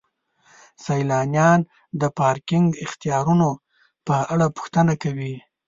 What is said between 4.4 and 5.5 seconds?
پوښتنه کوي.